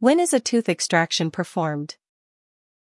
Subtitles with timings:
[0.00, 1.96] When is a tooth extraction performed?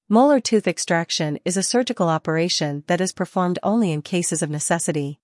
[0.09, 5.19] Molar tooth extraction is a surgical operation that is performed only in cases of necessity.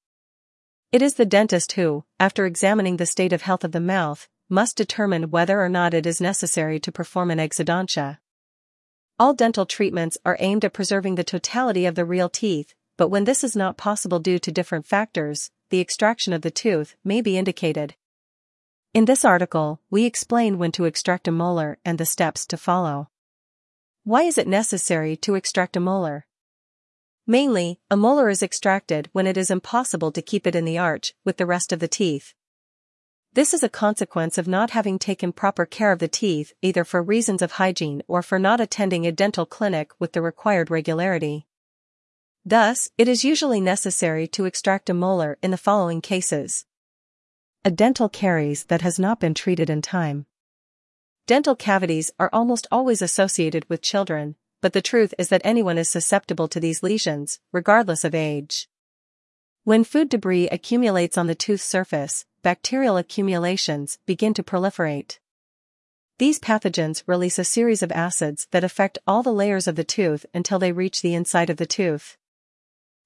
[0.92, 4.78] It is the dentist who, after examining the state of health of the mouth, must
[4.78, 8.20] determine whether or not it is necessary to perform an exodontia.
[9.18, 13.24] All dental treatments are aimed at preserving the totality of the real teeth, but when
[13.24, 17.36] this is not possible due to different factors, the extraction of the tooth may be
[17.36, 17.96] indicated.
[18.92, 23.10] In this article, we explain when to extract a molar and the steps to follow.
[24.04, 26.26] Why is it necessary to extract a molar?
[27.28, 31.14] Mainly, a molar is extracted when it is impossible to keep it in the arch
[31.24, 32.34] with the rest of the teeth.
[33.34, 37.04] This is a consequence of not having taken proper care of the teeth either for
[37.04, 41.46] reasons of hygiene or for not attending a dental clinic with the required regularity.
[42.44, 46.66] Thus, it is usually necessary to extract a molar in the following cases.
[47.66, 50.26] A dental caries that has not been treated in time.
[51.28, 55.90] Dental cavities are almost always associated with children, but the truth is that anyone is
[55.90, 58.70] susceptible to these lesions, regardless of age.
[59.66, 65.20] When food debris accumulates on the tooth surface, bacterial accumulations begin to proliferate.
[66.18, 70.26] These pathogens release a series of acids that affect all the layers of the tooth
[70.34, 72.18] until they reach the inside of the tooth.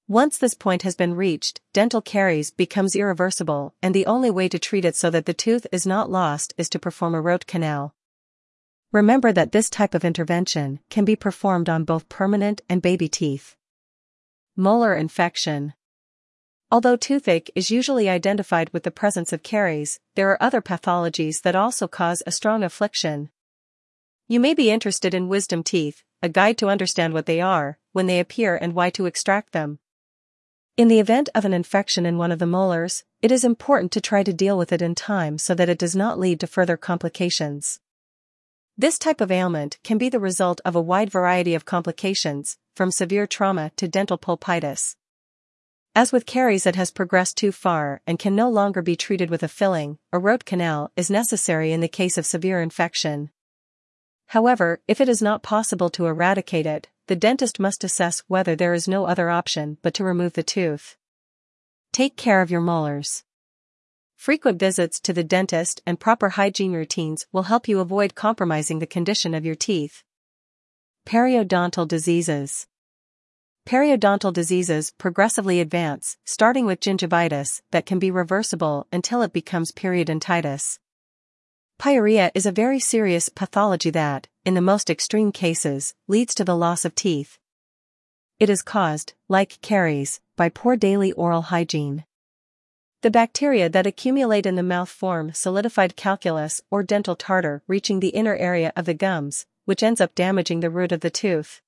[0.08, 4.58] Once this point has been reached, dental caries becomes irreversible and the only way to
[4.58, 7.94] treat it so that the tooth is not lost is to perform a root canal.
[8.92, 13.56] Remember that this type of intervention can be performed on both permanent and baby teeth.
[14.54, 15.72] Molar infection
[16.70, 21.56] Although toothache is usually identified with the presence of caries, there are other pathologies that
[21.56, 23.30] also cause a strong affliction.
[24.28, 28.06] You may be interested in wisdom teeth, a guide to understand what they are, when
[28.06, 29.78] they appear and why to extract them.
[30.76, 34.00] In the event of an infection in one of the molars, it is important to
[34.00, 36.76] try to deal with it in time so that it does not lead to further
[36.76, 37.78] complications.
[38.76, 42.90] This type of ailment can be the result of a wide variety of complications, from
[42.90, 44.96] severe trauma to dental pulpitis.
[45.94, 49.44] As with caries that has progressed too far and can no longer be treated with
[49.44, 53.30] a filling, a root canal is necessary in the case of severe infection.
[54.34, 58.74] However, if it is not possible to eradicate it, the dentist must assess whether there
[58.74, 60.96] is no other option but to remove the tooth.
[61.92, 63.22] Take care of your molars.
[64.16, 68.88] Frequent visits to the dentist and proper hygiene routines will help you avoid compromising the
[68.88, 70.02] condition of your teeth.
[71.06, 72.66] Periodontal diseases.
[73.68, 80.80] Periodontal diseases progressively advance, starting with gingivitis that can be reversible until it becomes periodontitis.
[81.78, 86.56] Pyorrhea is a very serious pathology that, in the most extreme cases, leads to the
[86.56, 87.38] loss of teeth.
[88.40, 92.04] It is caused, like caries, by poor daily oral hygiene.
[93.02, 98.08] The bacteria that accumulate in the mouth form solidified calculus or dental tartar reaching the
[98.08, 101.60] inner area of the gums, which ends up damaging the root of the tooth.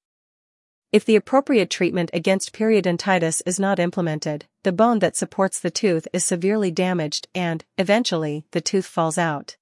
[0.93, 6.09] If the appropriate treatment against periodontitis is not implemented, the bone that supports the tooth
[6.12, 9.56] is severely damaged and, eventually, the tooth falls out.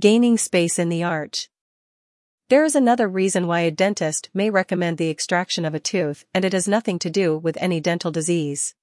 [0.00, 1.50] Gaining space in the arch.
[2.48, 6.42] There is another reason why a dentist may recommend the extraction of a tooth and
[6.42, 8.74] it has nothing to do with any dental disease.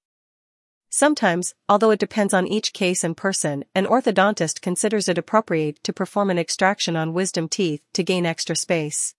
[0.90, 5.92] Sometimes, although it depends on each case and person, an orthodontist considers it appropriate to
[5.92, 9.16] perform an extraction on wisdom teeth to gain extra space.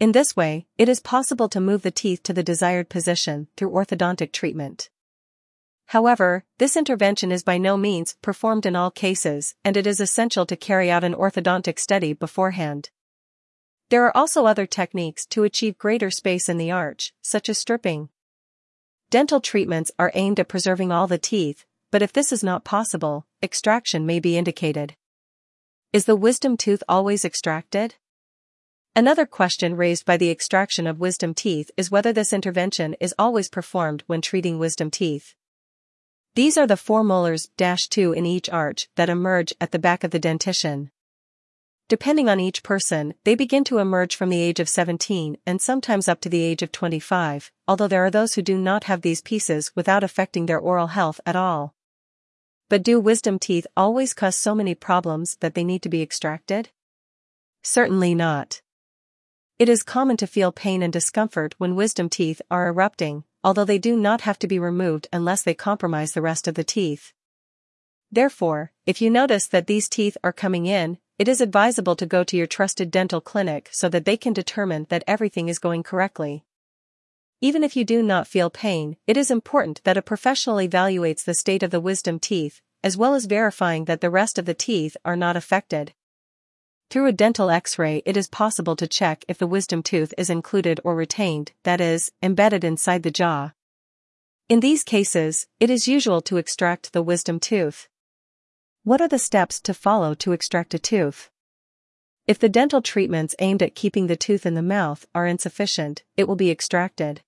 [0.00, 3.70] In this way, it is possible to move the teeth to the desired position through
[3.70, 4.90] orthodontic treatment.
[5.86, 10.44] However, this intervention is by no means performed in all cases and it is essential
[10.46, 12.90] to carry out an orthodontic study beforehand.
[13.88, 18.08] There are also other techniques to achieve greater space in the arch, such as stripping.
[19.10, 23.26] Dental treatments are aimed at preserving all the teeth, but if this is not possible,
[23.40, 24.96] extraction may be indicated.
[25.92, 27.94] Is the wisdom tooth always extracted?
[28.96, 33.48] Another question raised by the extraction of wisdom teeth is whether this intervention is always
[33.48, 35.36] performed when treating wisdom teeth.
[36.36, 40.04] These are the four molars dash 2 in each arch that emerge at the back
[40.04, 40.90] of the dentition.
[41.88, 46.08] Depending on each person, they begin to emerge from the age of 17 and sometimes
[46.08, 49.22] up to the age of 25, although there are those who do not have these
[49.22, 51.74] pieces without affecting their oral health at all.
[52.68, 56.68] But do wisdom teeth always cause so many problems that they need to be extracted?
[57.62, 58.60] Certainly not.
[59.58, 63.78] It is common to feel pain and discomfort when wisdom teeth are erupting, although they
[63.78, 67.12] do not have to be removed unless they compromise the rest of the teeth.
[68.10, 72.24] Therefore, if you notice that these teeth are coming in, it is advisable to go
[72.24, 76.44] to your trusted dental clinic so that they can determine that everything is going correctly.
[77.40, 81.32] Even if you do not feel pain, it is important that a professional evaluates the
[81.32, 84.96] state of the wisdom teeth, as well as verifying that the rest of the teeth
[85.04, 85.94] are not affected.
[86.88, 90.80] Through a dental x-ray it is possible to check if the wisdom tooth is included
[90.84, 93.52] or retained, that is, embedded inside the jaw.
[94.48, 97.88] In these cases, it is usual to extract the wisdom tooth.
[98.84, 101.28] What are the steps to follow to extract a tooth?
[102.28, 106.28] If the dental treatments aimed at keeping the tooth in the mouth are insufficient, it
[106.28, 107.22] will be extracted.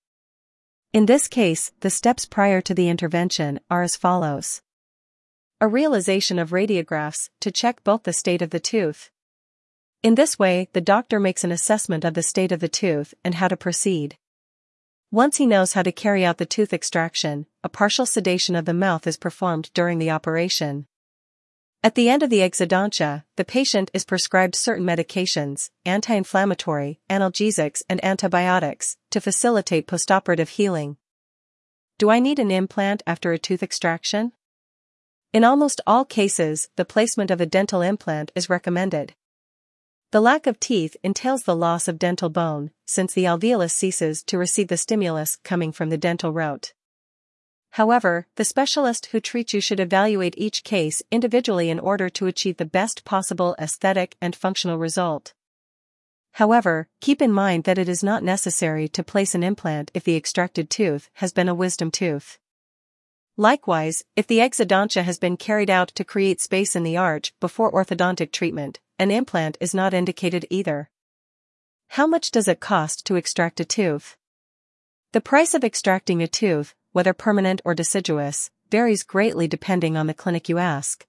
[0.93, 4.61] In this case, the steps prior to the intervention are as follows.
[5.59, 9.11] A realization of radiographs to check both the state of the tooth.
[10.01, 13.35] In this way, the doctor makes an assessment of the state of the tooth and
[13.35, 14.17] how to proceed.
[15.11, 18.73] Once he knows how to carry out the tooth extraction, a partial sedation of the
[18.73, 20.87] mouth is performed during the operation.
[21.83, 28.03] At the end of the exodontia, the patient is prescribed certain medications, anti-inflammatory, analgesics and
[28.03, 30.95] antibiotics, to facilitate postoperative healing.
[31.97, 34.31] Do I need an implant after a tooth extraction?
[35.33, 39.13] In almost all cases, the placement of a dental implant is recommended.
[40.11, 44.39] The lack of teeth entails the loss of dental bone, since the alveolus ceases to
[44.39, 46.73] receive the stimulus coming from the dental root.
[47.73, 52.57] However, the specialist who treats you should evaluate each case individually in order to achieve
[52.57, 55.35] the best possible aesthetic and functional result.
[56.33, 60.15] However, keep in mind that it is not necessary to place an implant if the
[60.15, 62.39] extracted tooth has been a wisdom tooth.
[63.39, 67.71] Likewise, if the exodontia has been carried out to create space in the arch before
[67.71, 70.89] orthodontic treatment, an implant is not indicated either.
[71.87, 74.17] How much does it cost to extract a tooth?
[75.13, 80.13] The price of extracting a tooth, whether permanent or deciduous, varies greatly depending on the
[80.13, 81.07] clinic you ask.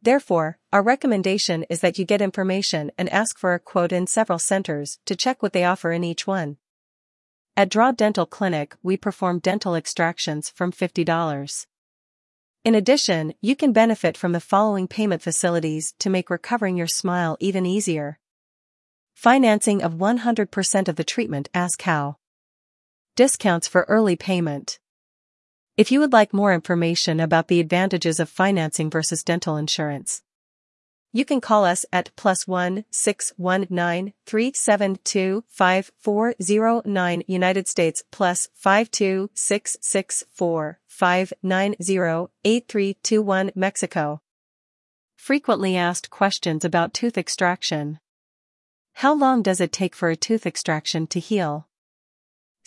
[0.00, 4.38] Therefore, our recommendation is that you get information and ask for a quote in several
[4.38, 6.56] centers to check what they offer in each one.
[7.58, 11.66] At Draw Dental Clinic, we perform dental extractions from $50.
[12.66, 17.38] In addition, you can benefit from the following payment facilities to make recovering your smile
[17.40, 18.18] even easier.
[19.14, 22.18] Financing of 100% of the treatment Ask how.
[23.14, 24.78] Discounts for early payment.
[25.78, 30.20] If you would like more information about the advantages of financing versus dental insurance,
[31.16, 36.34] you can call us at plus one six one nine three seven two five four
[36.42, 42.98] zero nine United States plus five two six six four five nine zero eight three
[43.02, 44.20] two one Mexico.
[45.16, 47.98] Frequently asked questions about tooth extraction.
[48.96, 51.66] How long does it take for a tooth extraction to heal?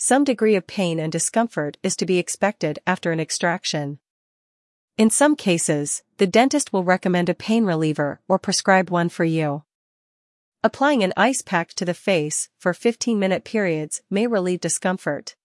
[0.02, 3.98] some degree of pain and discomfort is to be expected after an extraction.
[5.00, 9.64] In some cases, the dentist will recommend a pain reliever or prescribe one for you.
[10.62, 15.36] Applying an ice pack to the face for 15 minute periods may relieve discomfort.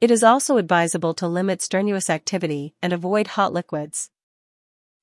[0.00, 4.10] It is also advisable to limit strenuous activity and avoid hot liquids.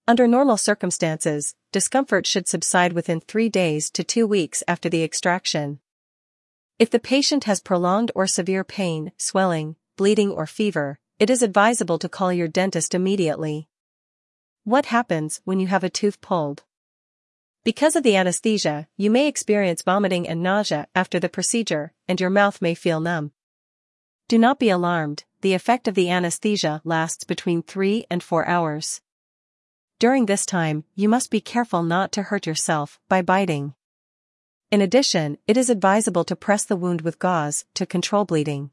[0.09, 5.79] Under normal circumstances, discomfort should subside within three days to two weeks after the extraction.
[6.79, 11.99] If the patient has prolonged or severe pain, swelling, bleeding or fever, it is advisable
[11.99, 13.67] to call your dentist immediately.
[14.63, 16.63] What happens when you have a tooth pulled?
[17.63, 22.29] Because of the anesthesia, you may experience vomiting and nausea after the procedure, and your
[22.29, 23.31] mouth may feel numb.
[24.27, 29.01] Do not be alarmed, the effect of the anesthesia lasts between 3 and 4 hours.
[29.99, 33.75] During this time, you must be careful not to hurt yourself by biting.
[34.71, 38.71] In addition, it is advisable to press the wound with gauze to control bleeding.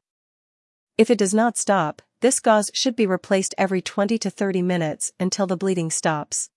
[0.96, 5.12] If it does not stop, this gauze should be replaced every 20 to 30 minutes
[5.18, 6.50] until the bleeding stops.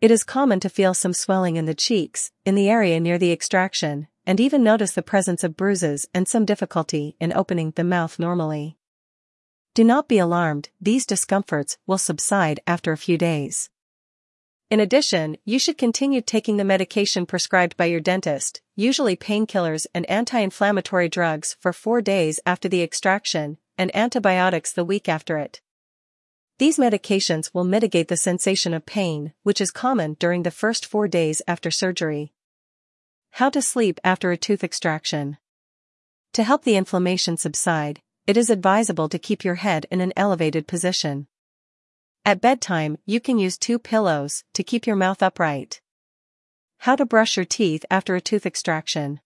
[0.00, 3.32] It is common to feel some swelling in the cheeks, in the area near the
[3.32, 8.18] extraction, and even notice the presence of bruises and some difficulty in opening the mouth
[8.18, 8.76] normally.
[9.74, 13.70] Do not be alarmed, these discomforts will subside after a few days.
[14.68, 20.04] In addition, you should continue taking the medication prescribed by your dentist, usually painkillers and
[20.10, 25.60] anti-inflammatory drugs for four days after the extraction, and antibiotics the week after it.
[26.58, 31.06] These medications will mitigate the sensation of pain, which is common during the first four
[31.06, 32.32] days after surgery.
[33.32, 35.36] How to sleep after a tooth extraction.
[36.32, 40.66] To help the inflammation subside, it is advisable to keep your head in an elevated
[40.66, 41.26] position.
[42.24, 45.80] At bedtime, you can use two pillows to keep your mouth upright.
[46.78, 49.20] How to brush your teeth after a tooth extraction.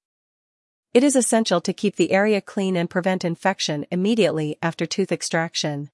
[0.92, 5.90] It is essential to keep the area clean and prevent infection immediately after tooth extraction.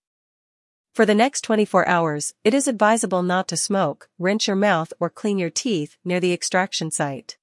[0.95, 5.11] For the next 24 hours, it is advisable not to smoke, rinse your mouth or
[5.11, 7.37] clean your teeth near the extraction site.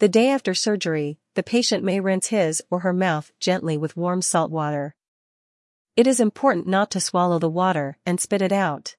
[0.00, 4.20] The day after surgery, the patient may rinse his or her mouth gently with warm
[4.20, 4.94] salt water.
[5.96, 8.96] It is important not to swallow the water and spit it out.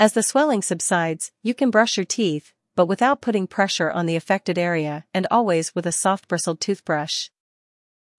[0.00, 4.16] As the swelling subsides, you can brush your teeth, but without putting pressure on the
[4.16, 7.28] affected area and always with a soft bristled toothbrush.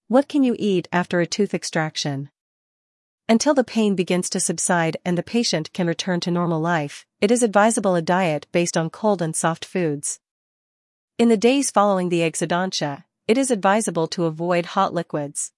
[0.08, 2.30] What can you eat after a tooth extraction?
[3.28, 7.32] Until the pain begins to subside and the patient can return to normal life, it
[7.32, 10.20] is advisable a diet based on cold and soft foods.
[11.18, 15.52] In the days following the exodontia, it is advisable to avoid hot liquids.